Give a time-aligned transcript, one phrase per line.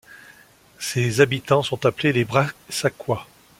[0.79, 3.27] Ses habitants sont appelés les Brassacois.